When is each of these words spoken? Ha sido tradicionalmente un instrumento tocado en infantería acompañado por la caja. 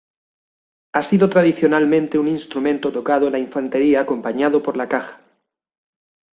Ha 0.93 1.03
sido 1.03 1.29
tradicionalmente 1.29 2.17
un 2.17 2.27
instrumento 2.27 2.91
tocado 2.91 3.27
en 3.27 3.35
infantería 3.37 4.01
acompañado 4.01 4.63
por 4.63 4.75
la 4.75 4.89
caja. 4.89 5.21